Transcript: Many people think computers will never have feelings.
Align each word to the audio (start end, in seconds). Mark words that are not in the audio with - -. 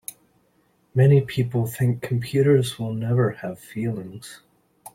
Many 0.95 1.21
people 1.21 1.67
think 1.67 2.01
computers 2.01 2.79
will 2.79 2.95
never 2.95 3.29
have 3.33 3.59
feelings. 3.59 4.41